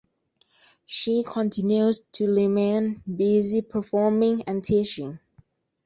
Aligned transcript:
She 0.87 1.23
continues 1.23 1.99
to 2.13 2.33
remain 2.33 3.03
busy 3.05 3.61
performing 3.61 4.41
and 4.47 4.63
teaching. 4.65 5.19